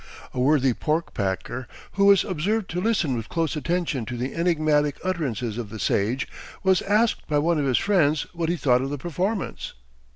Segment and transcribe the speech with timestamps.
[0.33, 4.95] A worthy pork packer, who was observed to listen with close attention to the enigmatic
[5.03, 6.27] utterances of the sage,
[6.63, 9.73] was asked by one of his friends what he thought of the performance.